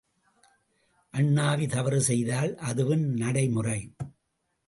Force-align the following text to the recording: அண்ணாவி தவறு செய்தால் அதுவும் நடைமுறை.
அண்ணாவி 1.13 1.67
தவறு 1.67 2.01
செய்தால் 2.01 2.55
அதுவும் 2.55 3.05
நடைமுறை. 3.13 3.79